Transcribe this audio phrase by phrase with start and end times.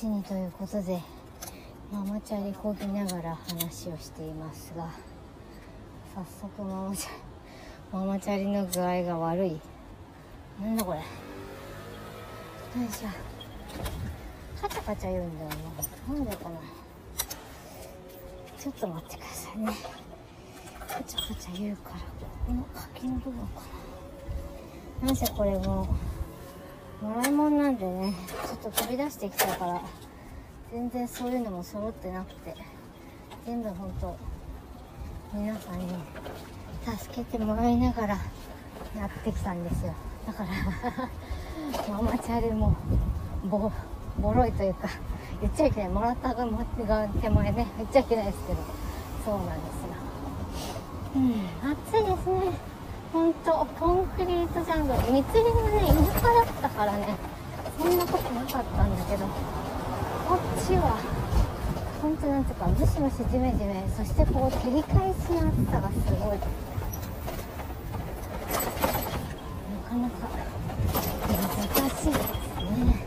[0.00, 0.98] と試しにということで
[1.92, 4.88] ママチャリこぎながら話をしていますが
[6.14, 7.16] 早速ママチャリ
[7.92, 9.60] ママチャリの具合が悪い。
[10.58, 10.98] なんだこれ。
[10.98, 11.04] よ
[12.88, 13.08] いしょ。
[14.62, 15.50] カチャカチャ言うんだよ
[16.08, 16.14] な。
[16.14, 16.60] なんでかな
[18.56, 19.72] ちょっと待ってくださいね。
[20.88, 22.02] カチャカチャ言うからこ
[22.46, 23.60] この鍵の部分か
[25.02, 25.06] な。
[25.08, 25.88] なんせこれも
[27.00, 28.14] もらい物なんでね
[28.46, 29.80] ちょっと飛び出してきたから
[30.72, 32.54] 全然そういうのも揃ってなくて
[33.46, 34.16] 全部本当
[35.32, 35.86] 皆さんに
[36.98, 38.18] 助けてもらいながら
[38.96, 39.94] やってきたんですよ。
[40.26, 40.48] だから
[41.94, 42.76] ママチャリも
[43.44, 43.70] ボ
[44.18, 44.88] ボロいというか
[45.40, 45.88] 言っちゃいけない。
[45.88, 46.46] もらったが
[47.08, 48.58] 手前ね言っちゃいけないですけど
[49.24, 49.88] そうなんですよ。
[51.16, 52.69] うん暑いですね。
[53.12, 54.98] 本当コンクリートジャングル。
[55.12, 57.16] 密林がね田舎だったからね。
[57.78, 59.26] そんなことなかったんだけど。
[59.26, 60.96] こっちは
[62.00, 66.38] 本当なんていうかムシムシジメジメそしてこう照り返しの暑さがすごい。
[69.74, 70.14] なかなか
[71.26, 72.22] 難しいです
[72.62, 73.04] ね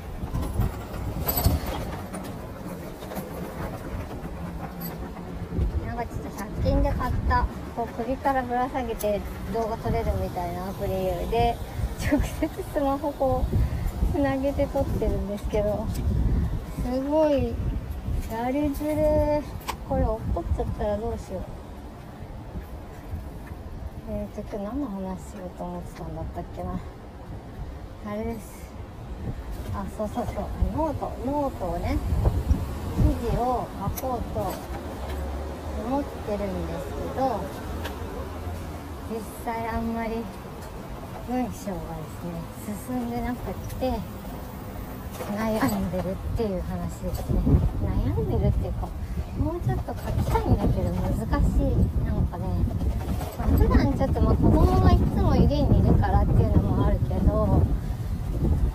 [5.88, 9.22] なんかちょっと100均で買ったこう首からぶら下げて
[9.54, 10.94] 動画撮れるみたいなアプリ
[11.30, 11.56] で
[12.02, 13.46] 直接スマホこ
[14.12, 15.86] うつなげて撮ってるんですけど
[16.84, 17.54] すごい
[18.32, 19.42] やりづれ
[19.88, 21.44] これ落っこっちゃったらどうしよう。
[24.10, 26.80] えーと今日何の話しようと思ってたんだったっけな。
[28.06, 28.74] あれです。
[29.74, 30.36] あそうそうそう。
[30.76, 31.98] ノートノートをね
[33.22, 34.40] 記事を書こうと
[35.88, 37.40] 思ってるんですけど
[39.12, 40.16] 実際あんまり
[41.28, 41.76] 文章がですね
[42.88, 44.00] 進んでなくって
[45.38, 47.40] 悩んでるっていう話ですね。
[47.84, 48.90] 悩んでるっていうか
[49.38, 52.46] もうちょっと書きたいんだけど難しいなんかね、
[53.38, 57.62] まあ、普段ちょっとまあ子供がいつも家にいるからっていうのもあるけど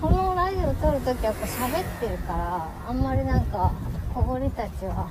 [0.00, 3.72] このラジオ撮るときはこう喋ってるからあんまりなんか
[4.14, 5.10] 小堀たちは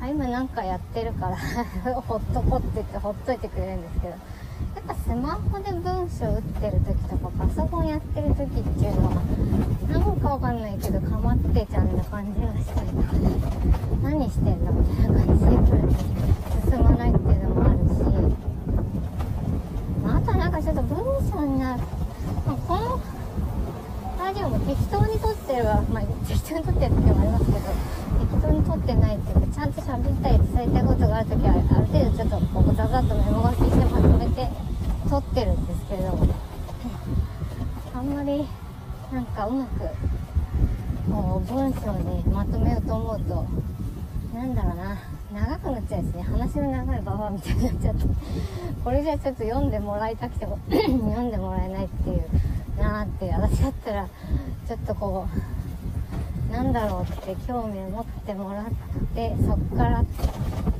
[0.00, 1.36] あ今なんかやってるから
[2.02, 9.14] ほっとこって言ってほっといてくれるんですけどやっぱスマホで文章打ってる時とかパソコンやってる時っていうのは
[9.90, 13.08] なんかわかんないけどかまってちゃんな感じがしたりとか
[14.02, 15.50] 何してんのみたいな感じで
[16.70, 18.02] 進まないっていうのもあるし、
[20.04, 20.98] まあ、となんかちょっと文
[21.30, 21.82] 章になる、
[22.46, 22.56] まあ、
[24.68, 25.80] 適当に撮ってるわ。
[25.88, 34.48] まあ適当に撮ってる時もありますけど適当に撮ってないっていうかちゃんと喋ったり伝えたいことがある時はある程度ちょっとこうザザッとメモ書きしてまとめて
[35.08, 36.34] 撮ってるんですけれども
[37.94, 38.46] あんまり
[39.10, 39.80] なんかうまく
[41.10, 43.46] こう文章にまとめようと思うと
[44.34, 44.98] なんだろうな。
[45.32, 46.22] 長くなっちゃうんですね。
[46.22, 48.04] 話の長いババアみたいになっちゃって。
[48.82, 52.24] これじゃちょっと読んでもらいたくても 読んでもらえないっていう。
[52.78, 54.08] なって私だったら
[54.66, 55.26] ちょっとこ
[56.50, 58.64] うなんだろうって興味を持ってもらっ
[59.14, 60.04] てそっからっ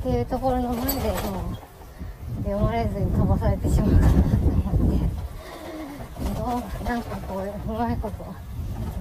[0.01, 1.53] ていうところの前でも
[2.39, 5.09] う読まれずに飛ばされてしまうかなと思って
[6.39, 6.45] ど
[6.81, 8.49] うなんかこううまいこと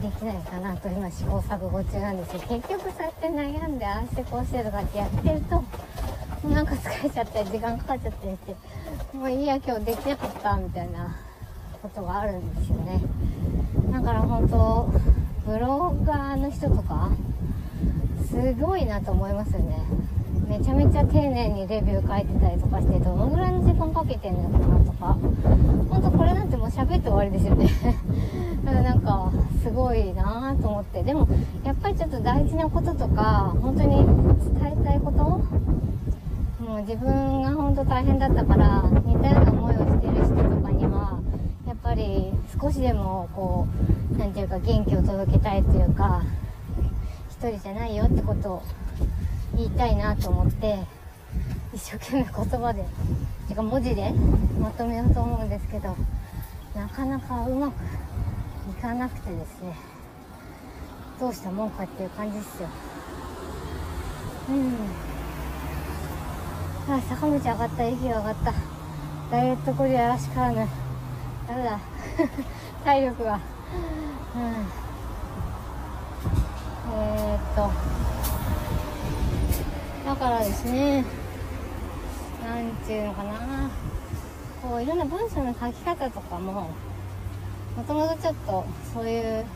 [0.02, 2.40] できないかなと今試行錯誤中なんですよ。
[2.48, 5.64] 結局そうやって悩んでああしてこうしてとかってやってると
[6.48, 11.16] なんか疲れちゃったり時間かかっちゃったりしてもういいや今日できなかったみたいな。
[11.82, 13.00] ことがあるんですよね。
[13.92, 14.88] だから本当
[15.46, 17.10] ブロガーの人とか
[18.28, 19.78] すごいなと思いますよね。
[20.48, 25.16] めちゃめちゃ丁寧にレビュー書いてたりとかしてどのぐらいの時間かけてんのかなとか。
[25.90, 27.68] 本当これなんてもう喋って終わりですよね。
[28.64, 29.30] だからなんか
[29.62, 31.02] すごいなと思って。
[31.02, 31.28] でも
[31.64, 35.18] やっぱりちょっと大事なこととか本当に伝えたいこと
[36.64, 41.18] もう自分が本当大変だったから似たような思いをしてる人とかには
[41.88, 42.30] ぱり
[42.60, 43.66] 少しでもこ
[44.12, 46.22] う何て言うか元気を届けたいというか
[47.30, 48.62] 一人じゃないよってことを
[49.56, 50.80] 言いたいなと思って
[51.72, 52.84] 一生懸命言葉で
[53.48, 54.12] てか文字で
[54.60, 55.96] まとめようと思うんですけど
[56.76, 57.74] なかなかうまく
[58.70, 59.74] いかなくてですね
[61.18, 62.68] どうしたもんかっていう感じですよ。
[64.50, 64.76] うん。
[66.94, 68.54] あ坂道上がった息が上がった。
[69.30, 70.87] ダイエットこれやらしからぬ。
[71.48, 71.80] ダメだ。
[72.84, 73.34] 体力が。
[73.34, 74.66] うん。
[76.94, 77.70] えー、っと。
[80.08, 81.04] だからですね。
[82.44, 83.70] なんていうのかな。
[84.62, 86.70] こういろんな文章の書き方とかも
[87.76, 89.46] もともとちょっとそういう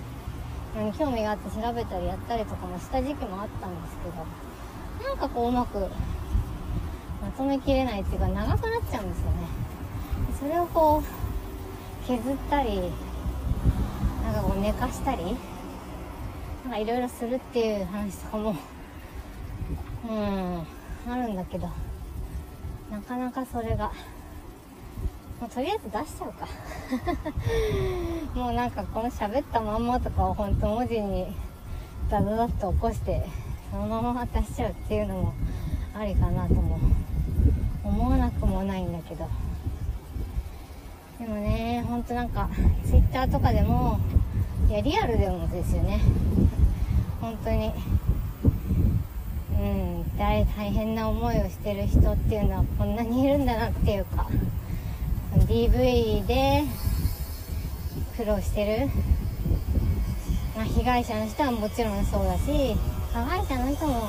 [0.96, 5.78] 興味があって調べたりやったりとかもした時期もあったんですけどなんかこううまく
[7.20, 9.48] まとめきれないっていうか長くなっちゃうんですよね。
[10.38, 11.31] それをこう
[12.06, 12.80] 削ったり
[14.24, 18.56] なんかこう寝かしたりなんかいろいろするっていう話とかも
[20.08, 20.66] うん
[21.12, 21.68] あるんだけど
[22.90, 23.92] なかなかそれが
[25.40, 26.46] もうとりあえず出しちゃうか。
[28.38, 31.34] もうなんかこの喋ったまんまとかを本当文字に
[32.08, 33.26] ダダダッと起こして
[33.70, 35.32] そのまま出しちゃうっていうのも
[35.98, 36.78] ありかなとも
[37.82, 39.28] 思わなくもないんだけど。
[41.18, 41.61] でもね
[41.92, 42.48] ほんとなんか
[42.86, 44.00] twitter とかでも
[44.70, 46.00] いやリアルでもですよね。
[47.20, 47.70] 本当に。
[49.60, 54.26] うん大変な思いをしてる人っていうのはこんなにいるんだなっていうか
[55.34, 56.64] DV で
[58.16, 58.88] 苦労してる、
[60.56, 62.74] まあ、被害者の人はもちろんそうだし
[63.12, 64.08] 加害者の人も、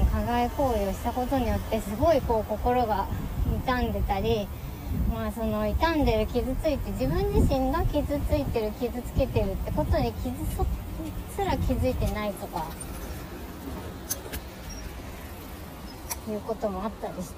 [0.00, 3.06] うん、加害行為をしたことによってすごいこう心が
[3.66, 4.48] 傷んでたり
[5.12, 10.34] まあその傷んでる傷ついて自分自身が傷ついてる傷つけてるってことに傷
[11.34, 12.66] すら気づいてないとか
[16.28, 17.36] いうこともあったりして。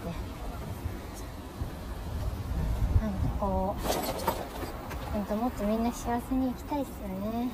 [3.00, 7.48] なんかこうほんともっとみんな幸せに生きたいですよね。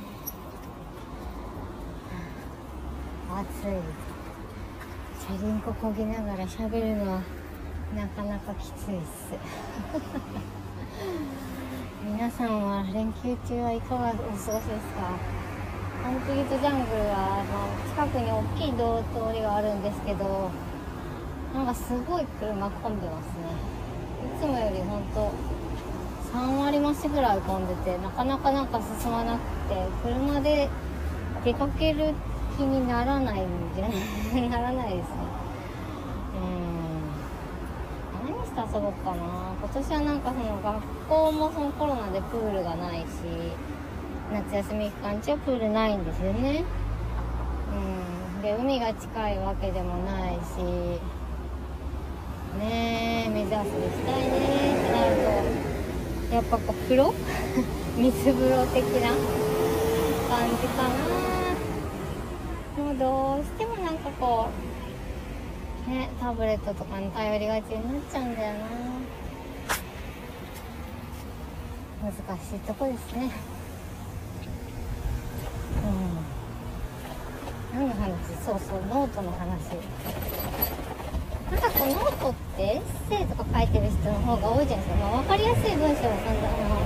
[3.31, 4.05] 暑い。
[5.21, 7.21] チャリンコこぎながら喋るのは
[7.93, 9.35] なかなかきついっす。
[12.05, 14.53] 皆さんは連休中はいかがお過ごしです
[14.95, 15.17] か？
[16.05, 20.51] コンクリートジャングルはあの近くに大きい道通りがあるんですけど
[21.55, 23.75] なんかすごい車混んでますね。
[24.37, 25.33] いつもよりほんと
[26.33, 29.39] 3割増しぐらい混んでてなかなかなんか進まなく
[29.69, 30.69] て車で
[31.45, 32.13] 出かける
[32.59, 33.95] 気にならないんじゃな
[34.47, 34.49] い？
[34.51, 35.15] ならないですね。
[36.37, 36.74] うん。
[38.55, 39.53] して遊ぼうかな。
[39.59, 43.07] 今年はなんかその学校もそのコロナでプールがないし
[44.33, 46.63] 夏休み期間中はプールないんですよね。
[48.39, 48.43] うん。
[48.43, 50.39] で海が近いわけでもないし
[52.59, 54.29] ねえ水遊びしたいね
[54.79, 55.17] ってなる
[56.29, 57.13] とやっぱこう風呂
[57.99, 59.09] 水風呂的な
[60.29, 60.95] 感じかな。
[62.85, 64.74] もうどうしてもなんかこう
[65.89, 68.59] ねタブレットとかに頼りがちになっちゃうんだよな。
[72.05, 73.31] 難しいとこですね。
[77.73, 77.79] うん。
[77.81, 78.11] 何の話？
[78.45, 79.79] そうそうノートの話。
[81.51, 86.11] なんかこうノートってエッセイとか書いてる人の方が多いじゃないですか、まあ、分かりやすい文章を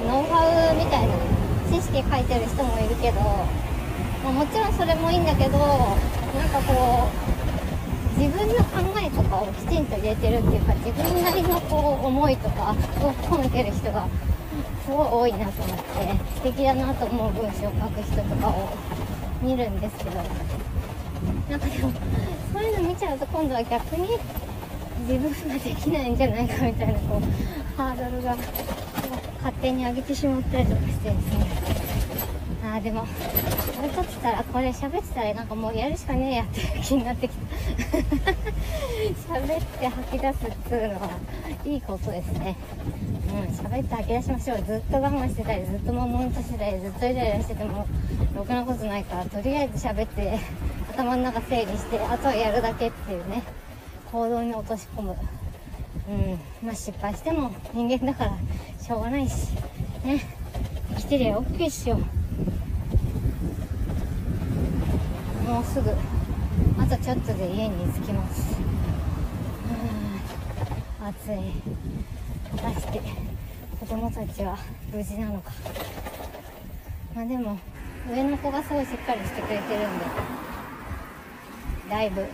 [0.06, 0.34] ノウハ
[0.74, 1.14] ウみたいな
[1.70, 7.47] 知識書いてる人もいるけど、まあ、もちろんそれもいいんだけどなんかこう
[8.18, 14.08] 自分の考えとかをきちんと入れてるっていうか自分なりのこう思いとかを込めてる人が
[14.84, 15.84] すごい多いなと思って
[16.34, 18.70] 素敵だなと思う文章を書く人とかを
[19.40, 20.16] 見るんですけど
[21.48, 21.92] なんかでも
[22.52, 24.18] そういうの見ちゃうと今度は逆に
[25.06, 28.36] 自分ができないんじゃないかみたいなこうハードルが
[29.36, 31.77] 勝手に上げてしまったりとかしてですね。
[32.78, 33.06] あでもこ
[33.82, 37.38] れ撮ってたらこれ喋ってたらなんかもうやるしかねえやって 気になってきた。
[39.34, 41.10] 喋って吐き出すっていうのは
[41.64, 42.56] いいことですね。
[43.28, 44.62] うん喋って吐き出しましょう。
[44.64, 47.86] ずっと我慢してたりずっと悶々としてたりずっとイライラしてても
[48.34, 50.38] ろくなことないからとりあえず喋って
[50.92, 53.42] 頭の中整理してあとはやるだけっていうね。
[54.10, 55.16] 行動に落とし込む。
[56.08, 58.38] うんまあ失敗しても人間だから
[58.82, 59.48] しょうがないし
[60.04, 60.20] ね。
[60.90, 61.98] 生きてりゃ OK っしよ
[65.48, 65.90] もうすぐ。
[65.90, 65.94] あ
[66.86, 68.54] とちょっとで家に着きます。
[71.00, 71.54] 暑い。
[72.54, 73.00] 果たして
[73.80, 74.58] 子供たちは
[74.92, 75.50] 無事なのか。
[77.14, 77.58] まあでも
[78.12, 80.04] 上の子がすごいしっかりしてくれてるんで。
[81.88, 82.26] だいぶ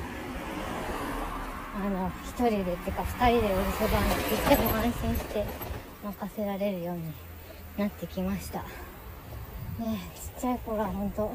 [1.77, 5.47] あの1人でっていうか2人でお留守番って言っても安心して
[6.03, 7.03] 任せられるように
[7.79, 8.59] なってきました。
[8.59, 11.33] ねちっちゃい子が本当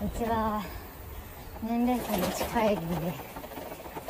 [0.00, 0.62] うちは
[1.62, 2.84] 年齢差も近いんで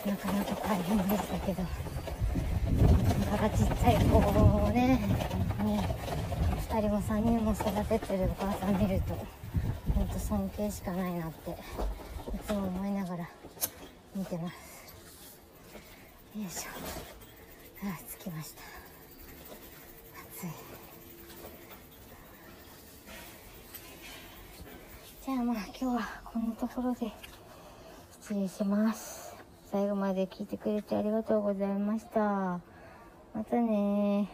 [0.07, 1.63] なかなか大変でしたけど
[3.31, 4.99] だかちっちゃい子をね
[5.65, 5.97] ね
[6.71, 9.15] 2人も3人も育ててるお母さん見ると
[9.95, 11.55] 本当尊敬しかないなってい
[12.47, 13.29] つも思いながら
[14.15, 14.55] 見てます。
[16.39, 16.71] よいしょ。
[17.87, 18.63] あ着きました。
[20.37, 20.68] 暑い。
[25.29, 27.13] じゃあまあ今日はこんなところで
[28.23, 29.37] 失礼します。
[29.71, 32.21] 最後まで聞いてくれてありがとうございました。
[33.35, 34.27] またね。